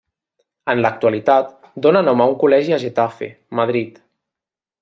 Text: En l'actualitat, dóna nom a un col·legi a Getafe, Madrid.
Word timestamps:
En 0.73 0.79
l'actualitat, 0.85 1.51
dóna 1.87 2.03
nom 2.09 2.25
a 2.25 2.29
un 2.33 2.35
col·legi 2.47 2.77
a 2.79 2.83
Getafe, 2.85 3.33
Madrid. 3.61 4.05